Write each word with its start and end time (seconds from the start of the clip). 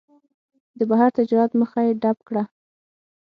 د 0.77 0.79
بهر 0.89 1.09
تجارت 1.19 1.51
مخه 1.61 1.79
یې 1.87 1.93
ډپ 2.01 2.17
کړه. 2.27 2.43